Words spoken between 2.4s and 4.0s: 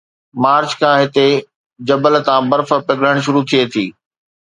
برف پگھلڻ شروع ٿئي ٿي